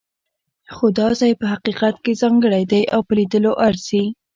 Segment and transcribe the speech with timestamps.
[0.73, 4.05] خو دا ځای په حقیقت کې ځانګړی دی او په لیدلو ارزي.